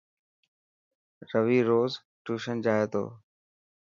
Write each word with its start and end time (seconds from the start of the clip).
روي 1.31 1.59
روز 1.69 1.91
ٽيوشن 2.23 2.55
جائي 2.65 2.83
ٿو. 2.93 3.03